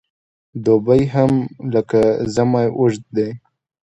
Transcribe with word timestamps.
دوبی 0.63 1.01
هم 1.13 1.31
لکه 1.73 2.01
ژمی 2.33 2.65
اوږد 2.77 3.03
دی. 3.15 3.29